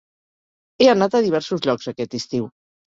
[0.85, 2.55] He anat a diversos llocs aquest estiu.